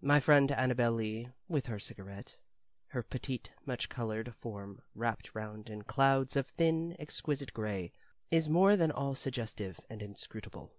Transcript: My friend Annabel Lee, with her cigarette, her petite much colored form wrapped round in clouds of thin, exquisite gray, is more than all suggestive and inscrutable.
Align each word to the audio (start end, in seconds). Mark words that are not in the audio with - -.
My 0.00 0.20
friend 0.20 0.50
Annabel 0.50 0.92
Lee, 0.92 1.28
with 1.48 1.66
her 1.66 1.78
cigarette, 1.78 2.36
her 2.92 3.02
petite 3.02 3.52
much 3.66 3.90
colored 3.90 4.34
form 4.34 4.80
wrapped 4.94 5.34
round 5.34 5.68
in 5.68 5.82
clouds 5.84 6.34
of 6.34 6.46
thin, 6.46 6.96
exquisite 6.98 7.52
gray, 7.52 7.92
is 8.30 8.48
more 8.48 8.74
than 8.76 8.90
all 8.90 9.14
suggestive 9.14 9.78
and 9.90 10.00
inscrutable. 10.00 10.72